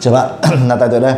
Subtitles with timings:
[0.00, 0.30] Chào bạn,
[0.68, 1.14] là Tài Tuệ đây.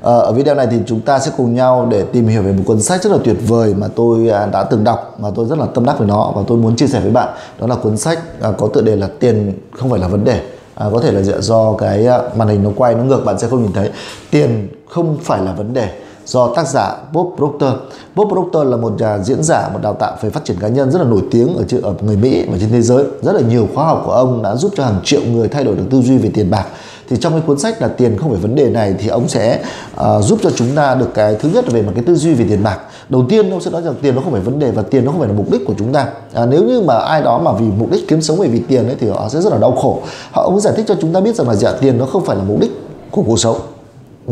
[0.00, 2.62] Ờ, ở video này thì chúng ta sẽ cùng nhau để tìm hiểu về một
[2.66, 5.58] cuốn sách rất là tuyệt vời mà tôi à, đã từng đọc mà tôi rất
[5.58, 7.28] là tâm đắc với nó và tôi muốn chia sẻ với bạn.
[7.60, 10.40] Đó là cuốn sách à, có tựa đề là Tiền không phải là vấn đề.
[10.74, 13.48] À, có thể là do cái à, màn hình nó quay nó ngược bạn sẽ
[13.48, 13.90] không nhìn thấy.
[14.30, 15.88] Tiền không phải là vấn đề
[16.26, 17.70] do tác giả Bob Proctor.
[18.14, 20.90] Bob Proctor là một nhà diễn giả, một đào tạo về phát triển cá nhân
[20.90, 23.04] rất là nổi tiếng ở, ở người Mỹ và trên thế giới.
[23.22, 25.76] Rất là nhiều khóa học của ông đã giúp cho hàng triệu người thay đổi
[25.76, 26.66] được tư duy về tiền bạc.
[27.08, 29.62] Thì trong cái cuốn sách là tiền không phải vấn đề này thì ông sẽ
[29.94, 32.44] uh, giúp cho chúng ta được cái thứ nhất về một cái tư duy về
[32.48, 32.78] tiền bạc.
[33.08, 35.10] Đầu tiên ông sẽ nói rằng tiền nó không phải vấn đề và tiền nó
[35.10, 36.06] không phải là mục đích của chúng ta.
[36.32, 38.86] À, nếu như mà ai đó mà vì mục đích kiếm sống bởi vì tiền
[38.86, 39.98] ấy thì họ sẽ rất là đau khổ.
[40.32, 42.36] Họ ông giải thích cho chúng ta biết rằng là dạ tiền nó không phải
[42.36, 42.70] là mục đích
[43.10, 43.56] của cuộc sống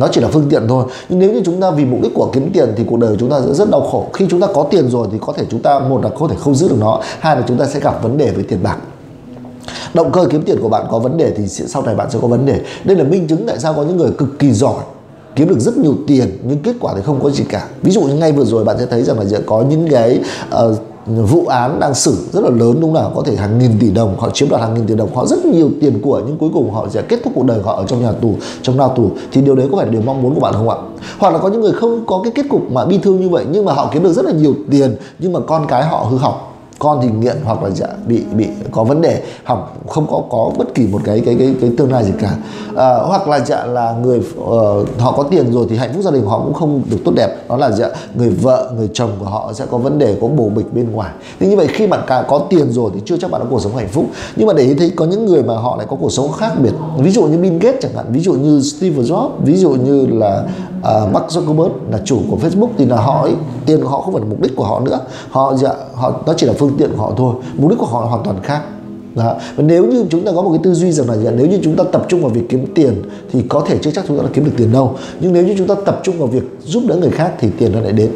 [0.00, 0.84] nó chỉ là phương tiện thôi.
[1.08, 3.16] Nhưng nếu như chúng ta vì mục đích của kiếm tiền thì cuộc đời của
[3.20, 4.06] chúng ta sẽ rất đau khổ.
[4.12, 6.36] Khi chúng ta có tiền rồi thì có thể chúng ta một là có thể
[6.38, 8.76] không giữ được nó hai là chúng ta sẽ gặp vấn đề với tiền bạc.
[9.94, 12.28] Động cơ kiếm tiền của bạn có vấn đề thì sau này bạn sẽ có
[12.28, 12.60] vấn đề.
[12.84, 14.84] Đây là minh chứng tại sao có những người cực kỳ giỏi
[15.36, 17.68] kiếm được rất nhiều tiền nhưng kết quả thì không có gì cả.
[17.82, 20.20] Ví dụ như ngay vừa rồi bạn sẽ thấy rằng là có những cái
[20.64, 23.90] uh, vụ án đang xử rất là lớn, đúng không có thể hàng nghìn tỷ
[23.90, 26.50] đồng, họ chiếm đoạt hàng nghìn tỷ đồng, họ rất nhiều tiền của nhưng cuối
[26.54, 29.10] cùng họ sẽ kết thúc cuộc đời họ ở trong nhà tù, trong lao tù.
[29.32, 30.76] Thì điều đấy có phải là điều mong muốn của bạn không ạ?
[31.18, 33.44] Hoặc là có những người không có cái kết cục mà bi thương như vậy,
[33.50, 36.16] nhưng mà họ kiếm được rất là nhiều tiền, nhưng mà con cái họ hư
[36.16, 36.38] hỏng
[36.80, 40.50] con thì nghiện hoặc là dạ, bị bị có vấn đề học không có có
[40.58, 42.36] bất kỳ một cái cái cái, cái tương lai gì cả.
[42.76, 46.10] À, hoặc là dạ là người uh, họ có tiền rồi thì hạnh phúc gia
[46.10, 47.48] đình họ cũng không được tốt đẹp.
[47.48, 50.48] Đó là dạ người vợ người chồng của họ sẽ có vấn đề có bồ
[50.48, 51.12] bịch bên ngoài.
[51.40, 53.60] Thì như vậy khi bạn cả có tiền rồi thì chưa chắc bạn có cuộc
[53.60, 54.06] sống hạnh phúc.
[54.36, 56.52] Nhưng mà để ý thấy có những người mà họ lại có cuộc sống khác
[56.62, 56.72] biệt.
[56.98, 60.06] Ví dụ như Bill Gates chẳng hạn ví dụ như Steve Jobs ví dụ như
[60.06, 60.44] là
[60.80, 63.34] uh, Mark Zuckerberg là chủ của Facebook thì là họ ấy,
[63.66, 65.00] tiền của họ không phải là mục đích của họ nữa.
[65.30, 68.00] Họ dạ họ nó chỉ là phương tiện của họ thôi mục đích của họ
[68.00, 68.62] hoàn toàn khác.
[69.14, 69.34] Đó.
[69.56, 71.58] Và nếu như chúng ta có một cái tư duy rằng là dạ, nếu như
[71.62, 74.22] chúng ta tập trung vào việc kiếm tiền thì có thể chưa chắc chúng ta
[74.22, 74.94] đã kiếm được tiền đâu.
[75.20, 77.72] Nhưng nếu như chúng ta tập trung vào việc giúp đỡ người khác thì tiền
[77.72, 78.10] nó lại đến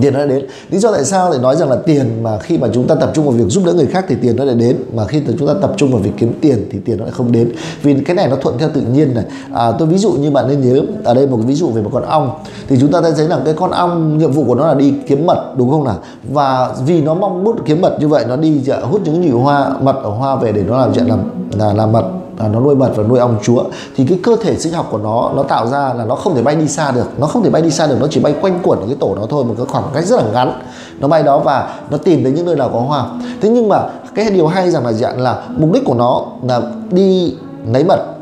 [0.00, 0.46] tiền nó đến.
[0.70, 3.10] Lý do tại sao lại nói rằng là tiền mà khi mà chúng ta tập
[3.14, 5.48] trung vào việc giúp đỡ người khác thì tiền nó lại đến mà khi chúng
[5.48, 7.52] ta tập trung vào việc kiếm tiền thì tiền nó lại không đến.
[7.82, 9.24] Vì cái này nó thuận theo tự nhiên này.
[9.54, 11.82] À, tôi ví dụ như bạn nên nhớ ở đây một cái ví dụ về
[11.82, 12.30] một con ong.
[12.68, 15.26] Thì chúng ta thấy rằng cái con ong nhiệm vụ của nó là đi kiếm
[15.26, 15.98] mật đúng không nào?
[16.32, 19.70] Và vì nó mong muốn kiếm mật như vậy nó đi hút những nhụy hoa
[19.80, 21.20] mật ở hoa về để nó làm chuyện làm
[21.58, 22.04] là làm mật
[22.38, 23.64] à, nó nuôi mật và nuôi ong chúa
[23.96, 26.42] thì cái cơ thể sinh học của nó nó tạo ra là nó không thể
[26.42, 27.06] bay đi xa được.
[27.18, 29.14] Nó không thể bay đi xa được nó chỉ bay quanh quẩn ở cái tổ
[29.14, 30.60] nó thôi một cái khoảng cách rất là ngắn.
[31.00, 33.06] Nó bay đó và nó tìm đến những nơi nào có hoa.
[33.40, 33.82] Thế nhưng mà
[34.14, 36.60] cái điều hay rằng là dạng là mục đích của nó là
[36.90, 37.34] đi
[37.72, 38.15] lấy mật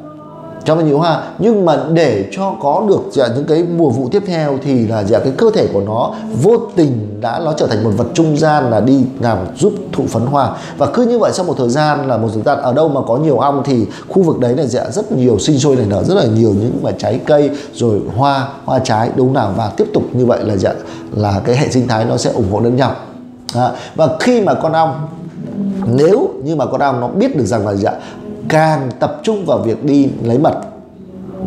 [0.65, 4.09] cho bao nhiêu hoa nhưng mà để cho có được dạ, những cái mùa vụ
[4.13, 7.67] tiếp theo thì là dạ, cái cơ thể của nó vô tình đã nó trở
[7.67, 10.51] thành một vật trung gian là đi làm giúp thụ phấn hoa.
[10.79, 13.01] Và cứ như vậy sau một thời gian là một thời gian ở đâu mà
[13.07, 16.05] có nhiều ong thì khu vực đấy là dạ, rất nhiều sinh sôi nảy nở
[16.05, 19.53] rất là nhiều những mà trái cây rồi hoa hoa trái đúng nào.
[19.57, 20.73] Và tiếp tục như vậy là dạ,
[21.17, 22.93] là cái hệ sinh thái nó sẽ ủng hộ lẫn nhau.
[23.55, 25.09] À, và khi mà con ong
[25.87, 27.93] nếu như mà con ong nó biết được rằng là dạ
[28.49, 30.55] càng tập trung vào việc đi lấy mật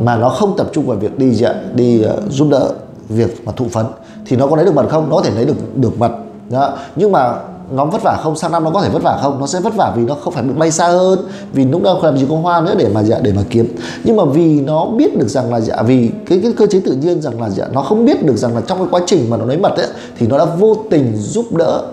[0.04, 2.72] mà nó không tập trung vào việc đi dạ, đi uh, giúp đỡ
[3.10, 3.86] việc mà thụ phấn
[4.26, 5.10] thì nó có lấy được mật không?
[5.10, 6.12] Nó có thể lấy được được mật
[6.50, 6.78] đó.
[6.96, 7.34] nhưng mà
[7.72, 8.36] nó vất vả không?
[8.36, 9.40] Sang năm nó có thể vất vả không?
[9.40, 11.20] Nó sẽ vất vả vì nó không phải bay xa hơn
[11.54, 13.76] vì lúc đó làm gì có hoa nữa để mà dạ để mà kiếm.
[14.04, 16.92] Nhưng mà vì nó biết được rằng là dạ vì cái, cái cơ chế tự
[16.92, 19.38] nhiên rằng là dạ nó không biết được rằng là trong cái quá trình mà
[19.38, 19.88] nó lấy mật ấy
[20.18, 21.84] thì nó đã vô tình giúp đỡ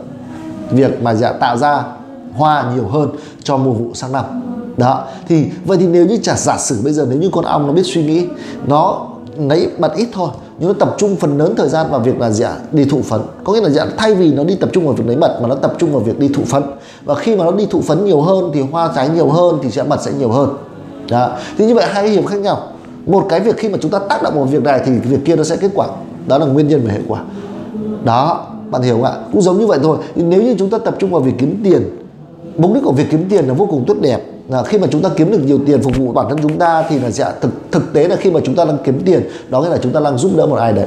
[0.71, 1.85] việc mà dạ tạo ra
[2.35, 3.09] hoa nhiều hơn
[3.43, 6.93] cho mùa vụ sang năm đó, thì vậy thì nếu như chả giả sử bây
[6.93, 8.27] giờ nếu như con ong nó biết suy nghĩ,
[8.67, 9.07] nó
[9.39, 12.31] lấy bật ít thôi, nhưng nó tập trung phần lớn thời gian vào việc là
[12.31, 12.57] gì ạ?
[12.73, 13.21] Đi thụ phấn.
[13.45, 13.87] Có nghĩa là gì ạ?
[13.97, 16.01] Thay vì nó đi tập trung vào việc lấy mật mà nó tập trung vào
[16.01, 16.63] việc đi thụ phấn.
[17.05, 19.71] Và khi mà nó đi thụ phấn nhiều hơn thì hoa trái nhiều hơn thì
[19.71, 20.49] sẽ mật sẽ nhiều hơn.
[21.11, 21.31] Đó.
[21.59, 22.63] Thì như vậy hai cái hiểu khác nhau.
[23.07, 25.37] Một cái việc khi mà chúng ta tác động vào việc này thì việc kia
[25.37, 25.87] nó sẽ kết quả.
[26.27, 27.21] Đó là nguyên nhân và hệ quả.
[28.05, 29.13] Đó, bạn hiểu không ạ?
[29.33, 29.99] Cũng giống như vậy thôi.
[30.15, 31.83] Nếu như chúng ta tập trung vào việc kiếm tiền,
[32.57, 35.03] mục đích của việc kiếm tiền là vô cùng tốt đẹp là khi mà chúng
[35.03, 37.51] ta kiếm được nhiều tiền phục vụ bản thân chúng ta thì là sẽ thực
[37.73, 40.01] thực tế là khi mà chúng ta đang kiếm tiền, đó nghĩa là chúng ta
[40.01, 40.87] đang giúp đỡ một ai đấy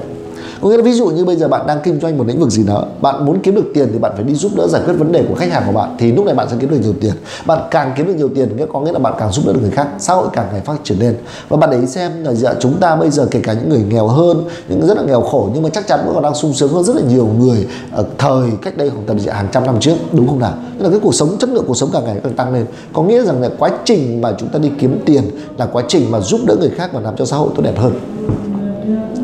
[0.61, 2.49] có nghĩa là ví dụ như bây giờ bạn đang kinh doanh một lĩnh vực
[2.49, 4.93] gì đó bạn muốn kiếm được tiền thì bạn phải đi giúp đỡ giải quyết
[4.93, 6.93] vấn đề của khách hàng của bạn thì lúc này bạn sẽ kiếm được nhiều
[7.01, 7.13] tiền.
[7.45, 9.59] Bạn càng kiếm được nhiều tiền nghĩa có nghĩa là bạn càng giúp đỡ được
[9.61, 11.15] người khác xã hội càng ngày phát triển lên.
[11.49, 13.83] Và bạn để ý xem là dạ, chúng ta bây giờ kể cả những người
[13.89, 16.53] nghèo hơn những rất là nghèo khổ nhưng mà chắc chắn vẫn còn đang sung
[16.53, 19.65] sướng hơn rất là nhiều người ở thời cách đây khoảng tầm dạ, hàng trăm
[19.65, 20.53] năm trước đúng không nào?
[20.77, 22.65] Tức là cái cuộc sống chất lượng cuộc sống càng ngày càng tăng lên.
[22.93, 25.23] Có nghĩa rằng là quá trình mà chúng ta đi kiếm tiền
[25.57, 27.77] là quá trình mà giúp đỡ người khác và làm cho xã hội tốt đẹp
[27.77, 27.93] hơn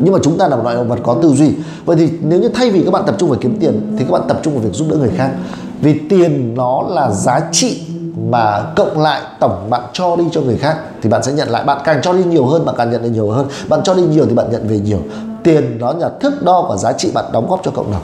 [0.00, 1.50] nhưng mà chúng ta là một loại động vật có tư duy.
[1.84, 4.10] Vậy thì nếu như thay vì các bạn tập trung vào kiếm tiền, thì các
[4.10, 5.30] bạn tập trung vào việc giúp đỡ người khác.
[5.80, 7.80] Vì tiền nó là giá trị
[8.30, 11.64] mà cộng lại tổng bạn cho đi cho người khác, thì bạn sẽ nhận lại.
[11.64, 13.46] Bạn càng cho đi nhiều hơn, bạn càng nhận được nhiều hơn.
[13.68, 14.98] Bạn cho đi nhiều thì bạn nhận về nhiều.
[15.42, 18.02] Tiền nó là thước đo của giá trị bạn đóng góp cho cộng đồng.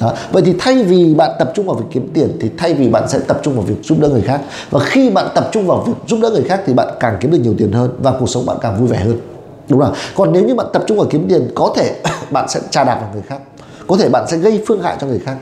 [0.00, 0.12] Đó.
[0.32, 3.08] Vậy thì thay vì bạn tập trung vào việc kiếm tiền, thì thay vì bạn
[3.08, 4.40] sẽ tập trung vào việc giúp đỡ người khác.
[4.70, 7.30] Và khi bạn tập trung vào việc giúp đỡ người khác, thì bạn càng kiếm
[7.30, 9.20] được nhiều tiền hơn và cuộc sống bạn càng vui vẻ hơn
[9.70, 11.96] đúng không còn nếu như bạn tập trung vào kiếm tiền, có thể
[12.30, 13.38] bạn sẽ tra đạp vào người khác.
[13.86, 15.36] Có thể bạn sẽ gây phương hại cho người khác.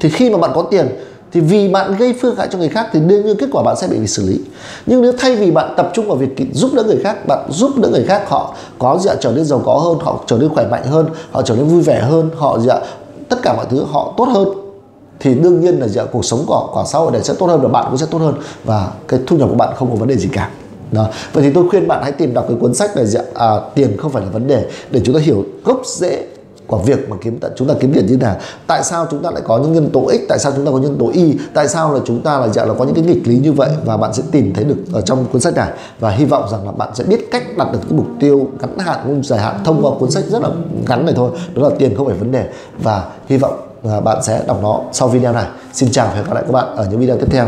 [0.00, 0.88] Thì khi mà bạn có tiền,
[1.32, 3.76] thì vì bạn gây phương hại cho người khác, thì đương nhiên kết quả bạn
[3.76, 4.40] sẽ bị xử lý.
[4.86, 7.70] Nhưng nếu thay vì bạn tập trung vào việc giúp đỡ người khác, bạn giúp
[7.76, 10.66] đỡ người khác, họ có gì trở nên giàu có hơn, họ trở nên khỏe
[10.66, 12.70] mạnh hơn, họ trở nên vui vẻ hơn, họ gì
[13.28, 14.48] tất cả mọi thứ họ tốt hơn.
[15.20, 17.60] Thì đương nhiên là gì cuộc sống của quả xã hội này sẽ tốt hơn
[17.60, 18.34] và bạn cũng sẽ tốt hơn.
[18.64, 20.50] Và cái thu nhập của bạn không có vấn đề gì cả
[20.94, 21.08] đó.
[21.32, 23.04] Vậy thì tôi khuyên bạn hãy tìm đọc cái cuốn sách này
[23.34, 26.24] à, tiền không phải là vấn đề để chúng ta hiểu gốc rễ
[26.66, 28.36] của việc mà kiếm chúng ta kiếm tiền như thế nào.
[28.66, 30.16] Tại sao chúng ta lại có những nhân tố x?
[30.28, 31.34] Tại sao chúng ta có nhân tố y?
[31.54, 33.70] Tại sao là chúng ta là dạng là có những cái nghịch lý như vậy?
[33.84, 35.68] Và bạn sẽ tìm thấy được ở trong cuốn sách này.
[36.00, 38.78] Và hy vọng rằng là bạn sẽ biết cách đặt được cái mục tiêu ngắn
[38.78, 40.48] hạn cũng dài hạn thông qua cuốn sách rất là
[40.88, 41.30] ngắn này thôi.
[41.54, 42.48] Đó là tiền không phải vấn đề.
[42.78, 45.46] Và hy vọng à, bạn sẽ đọc nó sau video này.
[45.72, 47.46] Xin chào và hẹn gặp lại các bạn ở những video tiếp theo.